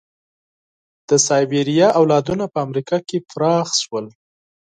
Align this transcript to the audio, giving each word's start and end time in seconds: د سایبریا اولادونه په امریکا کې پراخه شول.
د 1.09 1.11
سایبریا 1.27 1.87
اولادونه 1.99 2.45
په 2.53 2.57
امریکا 2.67 2.97
کې 3.07 3.17
پراخه 3.31 3.75
شول. 3.83 4.05